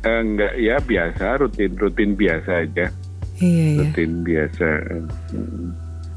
Eh, 0.00 0.18
enggak, 0.18 0.52
ya 0.56 0.76
biasa, 0.78 1.24
rutin, 1.38 1.76
rutin 1.76 2.16
biasa 2.16 2.64
aja, 2.64 2.88
Iya 3.36 3.66
ya. 3.68 3.80
rutin 3.84 4.24
biasa. 4.24 4.68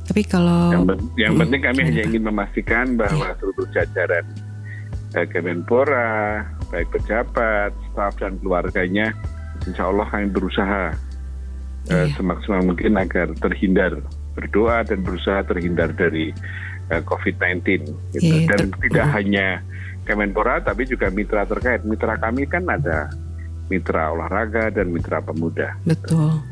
Tapi 0.04 0.22
kalau 0.24 0.72
Yang, 0.72 0.84
yang 1.18 1.34
penting 1.36 1.62
kami 1.62 1.80
hanya 1.84 2.02
ingin 2.06 2.24
memastikan 2.24 2.96
bahwa 2.96 3.36
seluruh 3.38 3.68
jajaran 3.72 4.24
eh, 5.14 5.28
Kemenpora, 5.28 6.44
baik 6.70 6.92
pejabat, 6.92 7.72
staf 7.90 8.16
dan 8.18 8.40
keluarganya, 8.40 9.12
insya 9.64 9.84
Allah 9.86 10.08
kami 10.08 10.28
berusaha 10.28 10.96
Iya. 11.84 12.16
semaksimal 12.16 12.64
mungkin 12.64 12.96
agar 12.96 13.28
terhindar, 13.44 14.00
berdoa 14.40 14.88
dan 14.88 15.04
berusaha 15.04 15.44
terhindar 15.44 15.92
dari 15.92 16.32
eh, 16.88 17.02
COVID-19. 17.04 17.92
Gitu. 18.16 18.24
Iya, 18.24 18.56
dan 18.56 18.72
tidak 18.80 19.08
hanya 19.20 19.48
Kemenpora, 20.04 20.60
tapi 20.60 20.84
juga 20.84 21.08
mitra 21.08 21.48
terkait. 21.48 21.88
Mitra 21.88 22.20
kami 22.20 22.44
kan 22.44 22.68
ada 22.68 23.08
mitra 23.72 24.12
olahraga 24.12 24.68
dan 24.72 24.92
mitra 24.92 25.24
pemuda. 25.24 25.80
betul. 25.88 26.44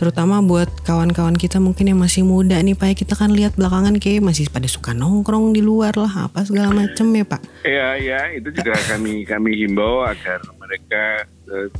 Terutama 0.00 0.40
buat 0.40 0.72
kawan-kawan 0.88 1.36
kita 1.36 1.60
mungkin 1.60 1.92
yang 1.92 2.00
masih 2.00 2.24
muda 2.24 2.56
nih 2.56 2.72
Pak, 2.72 2.88
ya. 2.88 2.94
kita 3.04 3.14
kan 3.20 3.36
lihat 3.36 3.52
belakangan 3.60 4.00
kayak 4.00 4.24
masih 4.24 4.48
pada 4.48 4.64
suka 4.64 4.96
nongkrong 4.96 5.52
di 5.52 5.60
luar 5.60 5.92
lah, 5.92 6.24
apa 6.24 6.40
segala 6.40 6.72
macem 6.72 7.04
ya 7.12 7.24
Pak. 7.28 7.40
Ya, 7.68 8.00
ya, 8.00 8.20
itu 8.32 8.48
juga 8.48 8.80
kami 8.88 9.28
kami 9.28 9.60
himbau 9.60 10.00
agar 10.08 10.40
mereka 10.56 11.28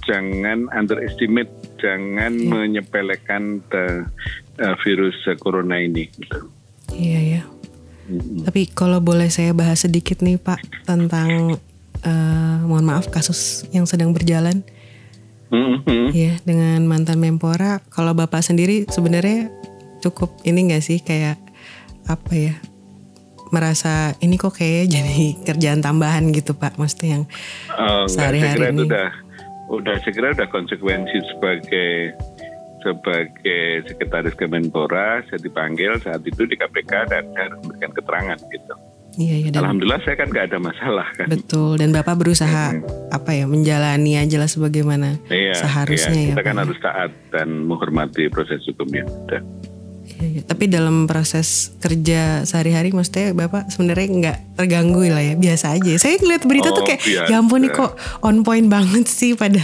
jangan 0.03 0.67
underestimate, 0.69 1.51
jangan 1.77 2.33
Iya. 2.33 2.49
menyepelekan 2.49 3.43
eh, 3.67 4.01
eh, 4.59 4.75
virus 4.81 5.17
eh, 5.25 5.35
corona 5.35 5.77
ini. 5.77 6.07
Gitu. 6.07 6.39
Iya 6.91 7.21
ya. 7.21 7.43
Mm-mm. 8.07 8.43
Tapi 8.43 8.67
kalau 8.69 8.99
boleh 8.99 9.29
saya 9.29 9.51
bahas 9.51 9.81
sedikit 9.81 10.19
nih 10.19 10.37
Pak 10.37 10.59
tentang 10.85 11.55
eh, 12.01 12.57
mohon 12.63 12.83
maaf 12.83 13.07
kasus 13.07 13.65
yang 13.71 13.85
sedang 13.85 14.11
berjalan 14.11 14.65
Mhm. 15.49 16.11
ya 16.11 16.39
dengan 16.41 16.83
mantan 16.85 17.19
Menpora. 17.19 17.83
Kalau 17.87 18.11
Bapak 18.13 18.41
sendiri 18.41 18.87
sebenarnya 18.87 19.51
cukup 20.01 20.33
ini 20.43 20.65
enggak 20.65 20.83
sih 20.83 20.99
kayak 20.99 21.37
apa 22.05 22.33
ya? 22.33 22.55
merasa 23.49 24.15
ini 24.21 24.39
kok 24.39 24.55
kayak 24.55 24.87
jadi 24.89 25.27
kerjaan 25.45 25.83
tambahan 25.83 26.31
gitu 26.31 26.55
Pak, 26.55 26.79
maksudnya 26.79 27.09
yang 27.13 27.25
Oh, 27.73 28.07
Sehari-hari 28.07 28.71
ini. 28.71 28.87
udah 28.87 29.11
udah 29.71 29.95
saya 30.03 30.13
kira 30.13 30.35
udah 30.35 30.49
konsekuensi 30.51 31.17
sebagai 31.31 32.15
sebagai 32.81 33.85
sekretaris 33.87 34.35
Kemenpora 34.35 35.21
saya 35.29 35.39
dipanggil 35.39 36.01
saat 36.01 36.25
itu 36.25 36.43
di 36.49 36.57
KPK 36.57 36.93
dan 37.07 37.23
saya 37.37 37.45
harus 37.53 37.59
memberikan 37.63 37.93
keterangan 37.93 38.39
gitu. 38.51 38.75
iya 39.21 39.37
ya 39.47 39.49
dan 39.53 39.61
Alhamdulillah 39.69 40.01
saya 40.03 40.17
kan 40.17 40.29
nggak 40.33 40.47
ada 40.49 40.59
masalah 40.59 41.07
kan. 41.13 41.27
betul 41.29 41.77
dan 41.77 41.93
Bapak 41.93 42.17
berusaha 42.17 42.73
apa 43.13 43.31
ya 43.37 43.45
menjalani 43.45 44.17
aja 44.17 44.41
lah 44.41 44.49
sebagaimana 44.49 45.21
Iya, 45.29 45.55
seharusnya 45.61 46.19
iya, 46.19 46.25
ya 46.25 46.35
kita 46.35 46.43
kan 46.43 46.57
Pak. 46.57 46.63
harus 46.67 46.79
taat 46.81 47.11
dan 47.31 47.49
menghormati 47.69 48.27
proses 48.33 48.65
hukumnya. 48.65 49.05
Udah. 49.07 49.43
Iya, 50.13 50.27
iya. 50.27 50.43
Tapi 50.43 50.65
dalam 50.67 51.05
proses 51.05 51.71
kerja 51.79 52.43
sehari-hari 52.43 52.91
maksudnya 52.91 53.31
Bapak 53.31 53.69
sebenarnya 53.69 54.07
nggak 54.11 54.39
terganggu 54.57 55.07
lah 55.07 55.23
ya, 55.23 55.35
biasa 55.35 55.75
aja. 55.75 55.93
Saya 55.97 56.17
ngeliat 56.17 56.43
berita 56.43 56.69
tuh 56.71 56.83
Oh, 56.83 56.87
kayak 56.87 57.01
biasa. 57.01 57.29
ya 57.29 57.37
ampun 57.37 57.61
nih 57.61 57.71
kok 57.71 57.93
on 58.21 58.41
point 58.41 58.67
banget 58.67 59.07
sih 59.07 59.33
pada 59.35 59.63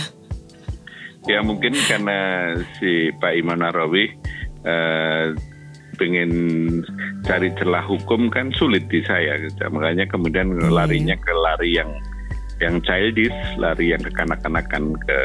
Ya 1.25 1.43
mungkin 1.43 1.75
karena 1.83 2.19
si 2.79 3.11
Pak 3.13 3.35
Iman 3.35 3.59
Narawi 3.59 4.15
eh, 4.63 5.35
pengen 5.97 6.31
cari 7.23 7.51
celah 7.53 7.83
hukum 7.83 8.29
kan 8.29 8.53
sulit 8.53 8.87
di 8.87 9.03
saya, 9.03 9.35
gitu. 9.41 9.59
makanya 9.69 10.07
kemudian 10.07 10.55
Iya. 10.55 10.71
larinya 10.71 11.17
ke 11.17 11.33
lari 11.33 11.75
yang 11.75 11.91
yang 12.57 12.79
childish, 12.81 13.35
lari 13.57 13.91
yang 13.91 14.01
kekanak-kanakan 14.01 14.95
ke 14.97 15.19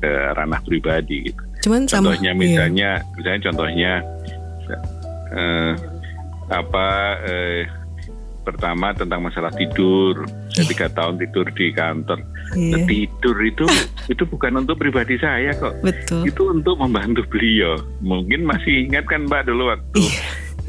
ke 0.00 0.10
ranah 0.34 0.60
pribadi 0.60 1.28
gitu. 1.28 1.42
cuman 1.64 1.86
sama 1.86 2.12
Contohnya 2.12 2.32
iya. 2.32 2.40
misalnya, 2.40 2.90
misalnya 3.14 3.40
contohnya 3.46 3.92
eh, 5.30 5.72
apa 6.46 6.86
eh, 7.22 7.62
pertama 8.44 8.92
tentang 8.92 9.24
masalah 9.24 9.48
tidur, 9.50 10.28
saya 10.52 10.68
tiga 10.68 10.86
tahun 10.92 11.16
tidur 11.16 11.48
di 11.50 11.72
kantor. 11.72 12.20
Iya, 12.52 12.76
Nah, 12.76 12.84
tidur 12.84 13.36
itu 13.40 13.64
itu 14.12 14.22
bukan 14.22 14.60
untuk 14.60 14.76
pribadi 14.76 15.16
saya 15.16 15.56
kok 15.56 15.80
betul. 15.80 16.28
itu 16.28 16.42
untuk 16.46 16.76
membantu 16.76 17.24
beliau. 17.26 17.80
Mungkin 17.98 18.44
masih 18.44 18.84
ingat 18.84 19.08
kan 19.08 19.24
Mbak 19.24 19.48
dulu 19.48 19.72
waktu 19.72 19.96
Iya. 19.96 20.20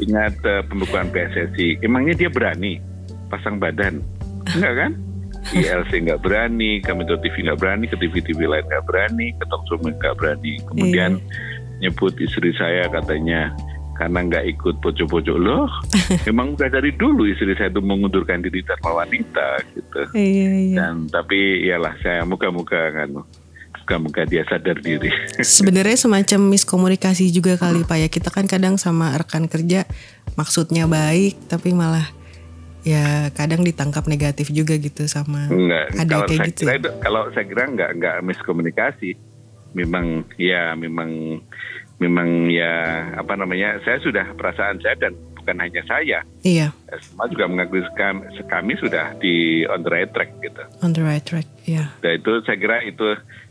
ingat 0.02 0.34
eh, 0.42 0.64
pembukaan 0.66 1.12
PSSI. 1.12 1.84
Emangnya 1.84 2.16
dia 2.16 2.30
berani 2.32 2.80
pasang 3.28 3.60
badan? 3.60 4.00
Enggak 4.56 4.74
kan? 4.78 4.92
ILC 5.46 5.92
nggak 6.02 6.26
berani, 6.26 6.82
Kametro 6.82 7.22
TV 7.22 7.46
nggak 7.46 7.60
berani, 7.62 7.86
ke 7.86 7.94
TV-TV 8.00 8.50
lain 8.50 8.66
nggak 8.66 8.86
berani, 8.90 9.30
ke 9.36 9.46
show 9.70 9.78
nggak 9.78 10.16
berani. 10.18 10.58
Kemudian 10.64 11.12
Iya. 11.22 11.86
nyebut 11.86 12.16
istri 12.18 12.50
saya 12.56 12.88
katanya 12.88 13.52
karena 13.96 14.20
nggak 14.28 14.46
ikut 14.56 14.76
pojok-pojok 14.84 15.38
loh. 15.40 15.72
Memang 16.28 16.60
udah 16.60 16.68
dari 16.68 16.92
dulu 16.94 17.26
istri 17.26 17.56
saya 17.56 17.72
itu 17.72 17.80
mengundurkan 17.80 18.44
diri 18.44 18.62
tanpa 18.62 18.92
wanita 18.92 19.64
gitu 19.72 20.00
Iya, 20.12 20.50
iya. 20.52 20.76
dan 20.78 21.08
tapi 21.08 21.64
iyalah 21.64 21.96
saya 22.04 22.28
muka-muka 22.28 22.92
kan 22.92 23.10
muka-muka 23.82 24.26
dia 24.28 24.44
sadar 24.50 24.82
diri 24.82 25.08
Sebenarnya 25.40 25.96
semacam 26.10 26.40
miskomunikasi 26.52 27.32
juga 27.32 27.56
kali 27.56 27.88
Pak 27.88 27.98
ya. 27.98 28.08
Kita 28.12 28.30
kan 28.30 28.46
kadang 28.46 28.76
sama 28.76 29.16
rekan 29.16 29.48
kerja 29.48 29.88
maksudnya 30.36 30.86
baik 30.86 31.48
tapi 31.48 31.72
malah 31.72 32.06
ya 32.86 33.34
kadang 33.34 33.66
ditangkap 33.66 34.06
negatif 34.06 34.54
juga 34.54 34.78
gitu 34.78 35.10
sama 35.10 35.50
enggak 35.50 35.90
ada 35.98 36.06
kalau 36.06 36.26
kayak 36.30 36.38
saya 36.38 36.50
gitu. 36.54 36.62
kira 36.62 36.74
itu 36.78 36.90
kalau 37.02 37.22
saya 37.34 37.46
kira 37.50 37.64
enggak 37.66 37.90
enggak 37.98 38.16
miskomunikasi 38.22 39.10
memang 39.74 40.06
ya 40.38 40.78
memang 40.78 41.42
memang 41.98 42.48
ya 42.48 42.74
apa 43.16 43.34
namanya 43.34 43.80
saya 43.82 44.00
sudah 44.00 44.36
perasaan 44.36 44.80
saya 44.80 44.96
dan 44.98 45.14
bukan 45.36 45.56
hanya 45.58 45.82
saya 45.86 46.20
Iya, 46.42 46.74
semua 47.00 47.26
juga 47.28 47.46
mengakui 47.46 47.80
kami, 47.94 48.22
kami 48.46 48.74
sudah 48.76 49.14
di 49.18 49.64
on 49.66 49.82
the 49.82 49.90
right 49.90 50.12
track 50.12 50.34
gitu 50.40 50.64
on 50.82 50.92
the 50.92 51.00
right 51.00 51.24
track. 51.24 51.46
Iya. 51.64 51.90
dan 52.02 52.20
itu 52.20 52.32
saya 52.44 52.58
kira 52.58 52.84
itu 52.84 53.06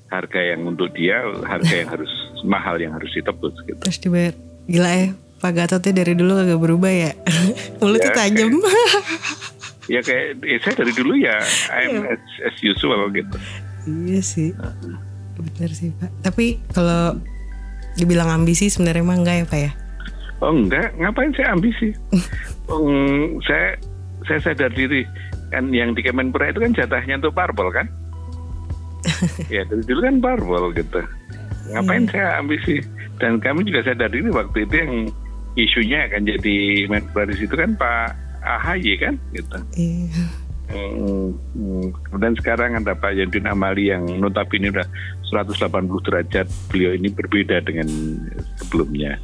harga 0.06 0.40
yang 0.40 0.62
untuk 0.64 0.92
dia 0.92 1.22
harga 1.42 1.74
yang 1.74 1.88
harus 1.88 2.10
mahal 2.42 2.76
yang 2.76 2.92
harus 2.92 3.08
ditebus 3.10 3.56
gitu 3.64 3.80
Terus 3.80 3.98
dibayar. 3.98 4.34
Gila 4.64 4.90
ya, 4.90 5.08
Pak 5.38 5.52
Gatotnya 5.52 5.92
dari 6.00 6.12
dulu 6.14 6.32
kagak 6.34 6.60
berubah 6.60 6.88
ya. 6.88 7.10
Mulutnya 7.80 8.10
Ya, 8.10 8.16
tajam. 8.16 8.50
ya 9.92 10.00
kayak 10.00 10.40
ya 10.40 10.56
saya 10.60 10.74
dari 10.80 10.92
dulu 10.92 11.12
ya 11.12 11.36
I'm 11.68 12.08
as, 12.08 12.22
as 12.40 12.56
usual 12.60 13.04
gitu 13.12 13.36
iya 13.84 14.20
sih. 14.20 14.56
Benar 15.36 15.70
sih 15.70 15.92
Pak. 15.92 16.08
Tapi 16.24 16.56
kalau 16.72 17.20
dibilang 17.94 18.30
ambisi 18.30 18.70
sebenarnya 18.70 19.02
emang 19.02 19.22
enggak 19.22 19.36
ya 19.36 19.44
Pak 19.46 19.60
ya? 19.60 19.70
Oh 20.42 20.52
enggak, 20.52 20.88
ngapain 20.98 21.32
saya 21.34 21.54
ambisi? 21.54 21.88
Oh, 22.64 22.88
saya 23.44 23.76
saya 24.24 24.40
sadar 24.40 24.72
diri 24.72 25.04
kan 25.52 25.68
yang 25.68 25.92
di 25.92 26.00
Kemenpora 26.00 26.48
itu 26.48 26.64
kan 26.64 26.72
jatahnya 26.72 27.20
untuk 27.20 27.36
parpol 27.36 27.68
kan? 27.68 27.84
ya 29.52 29.68
dari 29.68 29.84
dulu 29.84 30.00
kan 30.00 30.16
parpol 30.24 30.72
gitu. 30.72 31.04
Ngapain 31.76 32.08
saya 32.08 32.40
ambisi? 32.40 32.80
Dan 33.20 33.36
kami 33.36 33.68
juga 33.68 33.84
sadar 33.84 34.08
diri 34.08 34.32
waktu 34.32 34.64
itu 34.64 34.74
yang 34.80 34.92
isunya 35.54 36.08
akan 36.10 36.24
jadi 36.24 36.56
Menpora 36.90 37.30
di 37.30 37.36
situ 37.38 37.54
kan 37.54 37.76
Pak 37.78 38.16
AHY 38.42 38.96
kan 39.00 39.14
gitu. 39.32 39.58
Iya. 39.76 40.24
Hmm, 40.66 41.28
hmm. 41.52 41.86
Kemudian 42.04 42.34
sekarang 42.34 42.74
ada 42.74 42.92
Pak 42.92 43.12
Yadin 43.12 43.44
Amali 43.44 43.88
yang 43.88 44.04
notabene 44.16 44.70
udah 44.70 44.86
180 45.26 45.60
derajat 46.02 46.46
beliau 46.66 46.92
ini 46.92 47.08
berbeda 47.08 47.60
dengan 47.60 47.86
sebelumnya 48.56 49.20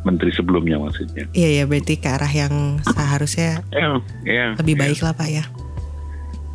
menteri 0.00 0.30
sebelumnya 0.30 0.76
maksudnya. 0.76 1.28
Iya 1.30 1.48
ya 1.52 1.64
berarti 1.64 1.94
ke 1.94 2.08
arah 2.08 2.28
yang 2.28 2.54
seharusnya 2.82 3.60
Ya, 3.70 4.00
ya, 4.24 4.46
lebih 4.56 4.74
ya. 4.74 4.80
baik 4.80 5.00
lah 5.00 5.12
Pak 5.12 5.28
ya. 5.28 5.44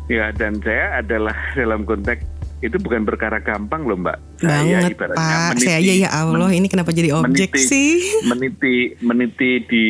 Ya, 0.06 0.30
dan 0.30 0.58
saya 0.60 1.00
adalah 1.00 1.34
dalam 1.58 1.82
konteks 1.82 2.22
itu 2.58 2.76
bukan 2.76 3.04
perkara 3.04 3.36
gampang 3.38 3.84
loh 3.84 3.96
Mbak. 3.96 4.18
Banget 4.40 4.92
ibaratnya 4.92 5.16
Pak. 5.16 5.50
meniti- 5.50 5.64
Saya 5.64 5.76
aja 5.78 5.92
ya 5.94 6.08
Allah 6.10 6.50
ini 6.50 6.66
kenapa 6.66 6.90
jadi 6.90 7.10
objek 7.14 7.50
meniti- 7.50 7.64
sih? 7.64 7.92
meniti 8.24 8.76
meniti 9.00 9.50
di 9.62 9.84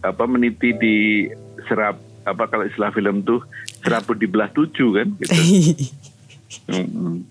apa 0.00 0.24
meniti 0.24 0.68
di 0.72 0.96
serap 1.64 1.96
apa 2.22 2.44
kalau 2.46 2.64
istilah 2.64 2.90
film 2.90 3.22
tuh 3.22 3.40
serabut 3.80 4.14
di 4.14 4.24
belah 4.24 4.50
tujuh 4.50 4.90
kan 4.94 5.08
gitu. 5.16 5.32
Hmm, 6.66 7.22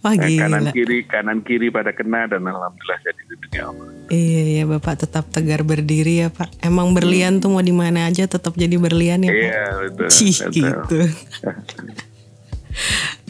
Wah 0.00 0.10
Nah, 0.12 0.26
gila. 0.26 0.42
kanan 0.50 0.64
kiri 0.68 0.98
kanan 1.06 1.38
kiri 1.40 1.70
pada 1.70 1.94
kena 1.94 2.26
dan 2.26 2.42
alhamdulillah 2.42 2.98
saya 3.00 3.14
dilindungi 3.14 3.58
Allah. 3.58 3.86
Iya 4.10 4.42
iya 4.44 4.64
Bapak 4.66 4.94
tetap 5.00 5.30
tegar 5.30 5.62
berdiri 5.62 6.18
ya 6.18 6.28
Pak. 6.28 6.50
Emang 6.60 6.90
berlian 6.92 7.38
tuh 7.38 7.48
mau 7.48 7.62
di 7.62 7.70
mana 7.70 8.04
aja 8.04 8.26
tetap 8.26 8.52
jadi 8.52 8.74
berlian 8.74 9.22
ya 9.22 9.30
Pak. 9.30 9.38
Iya 9.40 9.62
betul. 9.80 10.08
Cih 10.10 10.34
betul. 10.34 10.52
gitu. 10.52 10.98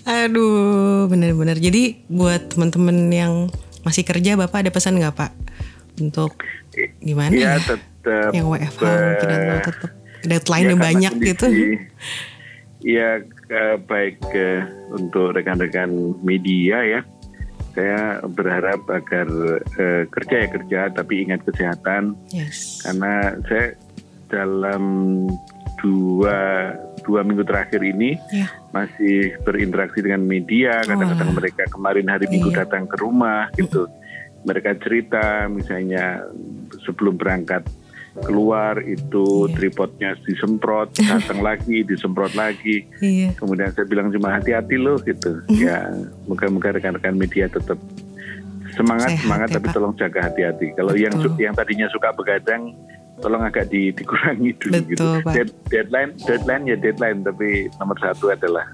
Aduh, 0.04 1.06
bener-bener. 1.06 1.56
Jadi 1.56 2.04
buat 2.06 2.52
teman-teman 2.52 2.96
yang 3.08 3.32
masih 3.82 4.04
kerja, 4.04 4.36
Bapak 4.36 4.64
ada 4.64 4.70
pesan 4.72 4.96
nggak 4.96 5.16
Pak? 5.16 5.32
Untuk 5.96 6.40
gimana 6.98 7.30
Iya 7.30 7.56
ya? 7.56 7.60
tetap. 7.60 8.30
Yang 8.32 8.46
WFH 8.46 8.82
mungkin 8.84 9.28
atau 9.30 9.58
tetap 9.62 9.90
deadline-nya 10.24 10.66
ya, 10.66 10.74
karena 10.74 10.84
banyak 10.84 11.12
kondisi- 11.12 11.28
gitu. 11.28 11.46
Iya 12.84 13.10
eh, 13.48 13.76
baik 13.80 14.20
eh, 14.30 14.60
untuk 14.90 15.32
rekan-rekan 15.32 15.88
media 16.20 16.84
ya. 16.84 17.00
Saya 17.72 18.00
berharap 18.22 18.84
agar 18.86 19.26
eh, 19.74 20.04
kerja 20.06 20.36
ya 20.36 20.48
kerja 20.48 20.80
tapi 20.92 21.24
ingat 21.24 21.42
kesehatan 21.42 22.12
Yes. 22.28 22.84
karena 22.84 23.34
saya 23.44 23.66
dalam 24.28 24.84
dua 25.78 26.70
dua 27.02 27.20
minggu 27.20 27.42
terakhir 27.42 27.80
ini 27.80 28.16
Ya. 28.30 28.48
masih 28.70 29.36
berinteraksi 29.42 30.00
dengan 30.00 30.20
media. 30.22 30.80
Kadang-kadang 30.80 31.30
Wah. 31.30 31.36
mereka 31.36 31.64
kemarin 31.66 32.06
hari 32.06 32.28
Minggu 32.28 32.48
Iya. 32.48 32.64
datang 32.64 32.84
ke 32.84 32.96
rumah 32.96 33.48
gitu. 33.54 33.88
Mereka 34.44 34.76
cerita 34.78 35.48
misalnya 35.48 36.20
sebelum 36.80 37.16
berangkat 37.16 37.64
keluar 38.22 38.78
itu 38.80 39.50
Iya. 39.50 39.54
tripodnya 39.54 40.10
disemprot, 40.22 40.94
datang 41.10 41.42
lagi 41.42 41.82
disemprot 41.82 42.32
lagi. 42.32 42.86
Iya. 42.98 43.34
Kemudian 43.34 43.74
saya 43.74 43.84
bilang 43.84 44.08
cuma 44.08 44.30
hati-hati 44.30 44.78
loh 44.78 45.00
gitu. 45.00 45.42
Mhm. 45.50 45.58
Ya, 45.58 45.90
moga-moga 46.24 46.70
rekan-rekan 46.72 47.18
media 47.18 47.46
tetap 47.46 47.74
semangat 48.74 49.14
Sehat 49.14 49.22
semangat 49.22 49.48
ya, 49.50 49.54
tapi 49.56 49.66
Pak. 49.66 49.74
tolong 49.74 49.94
jaga 49.94 50.20
hati-hati. 50.24 50.66
Kalau 50.74 50.94
yang 50.94 51.14
Betul. 51.14 51.34
yang 51.38 51.54
tadinya 51.54 51.86
suka 51.90 52.14
begadang 52.14 52.74
tolong 53.16 53.42
agak 53.42 53.70
di, 53.70 53.90
dikurangi 53.90 54.50
dulu 54.58 54.78
gitu. 54.84 54.98
Betul, 54.98 55.14
Pak. 55.22 55.32
Dead- 55.34 55.56
deadline 55.70 56.10
deadline 56.20 56.64
ya 56.66 56.76
deadline 56.76 57.18
tapi 57.22 57.70
nomor 57.78 57.98
satu 57.98 58.30
adalah 58.30 58.66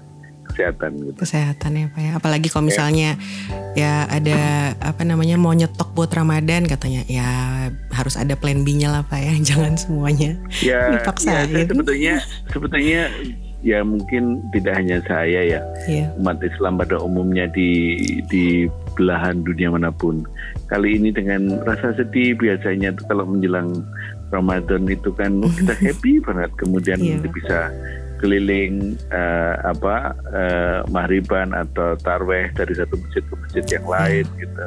kesehatan 0.51 0.91
gitu. 1.01 1.17
Kesehatan 1.17 1.71
ya 1.73 1.85
Pak 1.89 1.99
ya. 1.99 2.11
Apalagi 2.15 2.47
kalau 2.47 2.67
misalnya 2.67 3.15
ya 3.73 4.05
ada 4.05 4.39
apa 4.77 5.01
namanya 5.01 5.35
mau 5.35 5.51
nyetok 5.51 5.91
buat 5.91 6.11
Ramadan 6.11 6.67
katanya 6.67 7.01
ya 7.07 7.29
harus 7.89 8.15
ada 8.15 8.35
plan 8.35 8.61
B-nya 8.61 8.91
lah 8.91 9.03
Pak 9.03 9.19
ya. 9.19 9.33
Jangan 9.49 9.73
semuanya 9.75 10.35
Ya, 10.59 10.91
ya 10.91 10.99
dipaksain. 10.99 11.49
saya 11.49 11.65
sebetulnya 11.65 12.15
sebetulnya 12.51 13.01
ya 13.61 13.85
mungkin 13.85 14.41
tidak 14.49 14.73
hanya 14.73 14.97
saya 15.05 15.41
ya 15.45 15.61
Iya. 15.85 16.09
umat 16.17 16.41
Islam 16.41 16.81
pada 16.81 16.97
umumnya 16.97 17.45
di 17.47 17.93
di 18.25 18.65
belahan 18.97 19.41
dunia 19.41 19.69
mana 19.69 19.89
pun. 19.89 20.25
Kali 20.65 20.97
ini 20.97 21.13
dengan 21.13 21.61
rasa 21.61 21.93
sedih 21.93 22.33
biasanya 22.35 22.91
tuh 22.91 23.05
kalau 23.05 23.23
menjelang 23.23 23.85
Ramadan 24.31 24.87
itu 24.87 25.13
kan 25.13 25.37
kita 25.61 25.77
happy 25.77 26.17
banget 26.25 26.49
kemudian 26.57 26.97
Iya. 26.97 27.21
bisa 27.21 27.69
keliling 28.21 28.73
eh, 29.09 29.55
apa 29.59 29.95
eh, 30.29 30.79
mahriban 30.87 31.51
atau 31.51 31.97
tarweh 31.97 32.47
dari 32.51 32.71
satu 32.71 32.95
masjid 32.95 33.23
ke 33.23 33.33
masjid 33.35 33.65
yang 33.71 33.87
lain 33.87 34.25
gitu. 34.37 34.65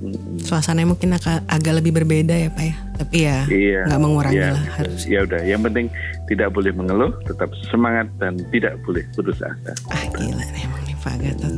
Mm, 0.00 0.40
Suasananya 0.40 0.88
mungkin 0.88 1.12
agak, 1.12 1.44
agak 1.44 1.76
lebih 1.76 1.92
berbeda 1.94 2.32
ya 2.32 2.48
Pak 2.48 2.64
ya. 2.64 2.76
Tapi 2.96 3.16
ya 3.18 3.38
Iya. 3.46 3.80
nggak 3.84 4.00
mengurangi 4.00 4.36
ya, 4.38 4.48
lah 4.50 4.64
harus. 4.74 5.00
Ya 5.04 5.20
udah, 5.22 5.40
yang 5.42 5.60
penting 5.60 5.92
tidak 6.26 6.48
boleh 6.50 6.72
mengeluh, 6.72 7.12
tetap 7.22 7.48
semangat 7.66 8.08
dan 8.16 8.40
tidak 8.48 8.80
boleh 8.80 9.04
putus 9.10 9.36
asa. 9.38 9.72
Ah 9.88 10.04
gila 10.10 10.40
nih 10.46 10.62
emang 10.62 10.82
nih 10.82 10.96
Pak 10.96 11.14
Gatot. 11.16 11.52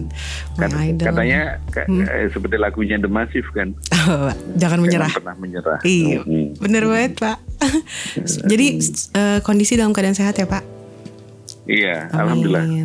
Kat- 0.52 0.74
idol. 0.76 1.06
katanya 1.06 1.40
ka- 1.66 1.86
Hmm. 1.86 2.02
eh, 2.04 2.26
seperti 2.28 2.56
lagunya 2.56 2.96
The 2.96 3.06
Massive 3.08 3.46
kan, 3.48 3.78
Oh, 4.04 4.30
jangan 4.56 4.78
menyerah. 4.80 5.06
jangan 5.06 5.18
pernah 5.22 5.36
menyerah. 5.38 5.78
Iya, 5.82 6.18
Mm. 6.20 6.48
bener 6.58 6.82
banget 6.84 7.12
Pak. 7.16 7.38
Jadi 8.50 8.66
eh, 9.12 9.38
kondisi 9.40 9.74
dalam 9.74 9.90
keadaan 9.90 10.14
sehat 10.14 10.34
ya 10.34 10.46
Pak. 10.46 10.62
Iya, 11.64 12.06
Amin. 12.06 12.18
alhamdulillah. 12.18 12.64
Iya. 12.64 12.84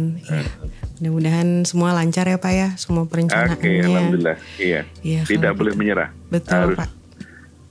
Mudah-mudahan 0.97 1.47
semua 1.63 1.93
lancar 1.93 2.25
ya 2.25 2.37
Pak 2.37 2.51
ya, 2.51 2.69
semua 2.75 3.03
Oke, 3.03 3.11
perencanaannya. 3.11 3.83
alhamdulillah. 3.83 4.37
Iya. 4.57 4.81
Iya, 4.99 5.21
Tidak 5.23 5.41
kalau 5.43 5.57
boleh 5.57 5.71
gitu. 5.71 5.79
menyerah. 5.79 6.09
Betul 6.27 6.53
harus 6.53 6.77
Pak. 6.77 6.89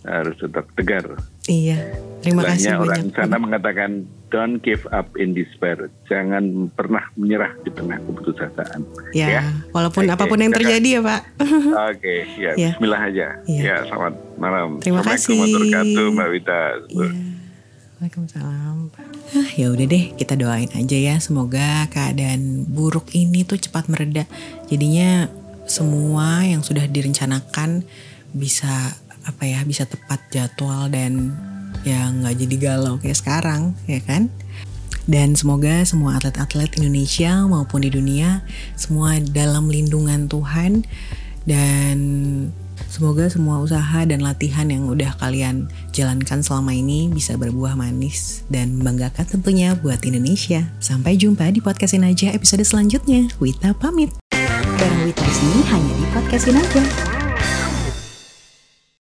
harus 0.05 0.37
tetap 0.37 0.65
tegar. 0.73 1.05
Iya. 1.45 1.79
Terima 2.21 2.43
kasih 2.45 2.75
orang 2.77 3.07
banyak. 3.07 3.15
sana 3.15 3.37
mengatakan 3.37 3.91
don't 4.29 4.59
give 4.61 4.83
up 4.89 5.11
in 5.15 5.31
despair. 5.33 5.79
Jangan 6.05 6.43
pernah 6.73 7.07
menyerah 7.15 7.55
di 7.61 7.71
tengah 7.71 7.99
keputusasaan. 8.01 8.83
Ya, 9.13 9.27
ya. 9.29 9.43
walaupun 9.71 10.03
Oke, 10.03 10.11
apa 10.13 10.25
pun 10.25 10.39
yang 10.39 10.51
terjadi 10.51 10.99
ya 10.99 11.03
Pak. 11.03 11.23
Oke, 11.91 12.15
ya, 12.37 12.51
Iya. 12.53 12.71
Bismillah 12.73 13.03
aja. 13.05 13.27
Iya. 13.45 13.61
Ya, 13.61 13.77
selamat 13.85 14.15
malam. 14.37 14.69
Terima 14.79 15.03
Assalamualaikum 15.03 15.11
kasih. 15.13 15.35
warahmatullahi 15.35 15.71
wabarakatuh, 15.73 16.07
Mbak 16.13 16.29
Wita. 16.33 16.61
Iya. 16.89 17.11
Waalaikumsalam. 17.97 19.06
Ah, 19.37 19.53
ya 19.53 19.69
udah 19.69 19.85
deh, 19.85 20.17
kita 20.17 20.33
doain 20.33 20.73
aja 20.73 20.97
ya. 20.97 21.21
Semoga 21.21 21.85
keadaan 21.93 22.65
buruk 22.65 23.13
ini 23.13 23.45
tuh 23.45 23.61
cepat 23.61 23.85
mereda. 23.93 24.25
Jadinya 24.73 25.29
semua 25.69 26.41
yang 26.41 26.65
sudah 26.65 26.89
direncanakan 26.89 27.85
bisa 28.33 28.97
apa 29.29 29.45
ya, 29.45 29.61
bisa 29.69 29.85
tepat 29.85 30.25
jadwal 30.33 30.89
dan 30.89 31.37
ya 31.85 32.09
nggak 32.09 32.33
jadi 32.33 32.57
galau 32.57 32.97
kayak 32.97 33.21
sekarang, 33.21 33.77
ya 33.85 34.01
kan? 34.01 34.33
Dan 35.05 35.37
semoga 35.37 35.85
semua 35.85 36.17
atlet-atlet 36.17 36.73
Indonesia 36.81 37.45
maupun 37.45 37.85
di 37.85 37.93
dunia 37.93 38.41
semua 38.73 39.21
dalam 39.21 39.69
lindungan 39.69 40.33
Tuhan 40.33 40.89
dan 41.45 41.99
semoga 42.87 43.27
semua 43.27 43.63
usaha 43.63 44.05
dan 44.05 44.21
latihan 44.23 44.69
yang 44.69 44.87
udah 44.87 45.17
kalian 45.19 45.69
jalankan 45.91 46.45
selama 46.45 46.77
ini 46.77 47.09
bisa 47.09 47.35
berbuah 47.35 47.75
manis 47.75 48.45
dan 48.53 48.77
membanggakan 48.79 49.25
tentunya 49.27 49.75
buat 49.79 50.03
Indonesia. 50.05 50.69
Sampai 50.79 51.17
jumpa 51.17 51.49
di 51.51 51.65
podcastin 51.65 52.05
aja 52.05 52.31
episode 52.33 52.63
selanjutnya. 52.63 53.33
Wita 53.41 53.73
pamit. 53.77 54.13
Bareng 54.77 55.03
Wita 55.09 55.25
di 55.25 55.35
sini 55.35 55.61
hanya 55.73 55.93
di 55.97 56.07
podcastin 56.13 56.57
aja. 56.61 57.16